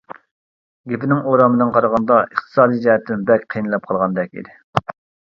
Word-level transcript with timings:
گېپىنىڭ 0.93 1.19
ئورامىدىن 1.33 1.73
قارىغاندا 1.75 2.17
ئىقتىسادىي 2.21 2.81
جەھەتتىن 2.87 3.27
بەك 3.29 3.45
قىينىلىپ 3.55 3.87
قالغاندەك 3.91 4.35
ئىدى. 4.41 4.57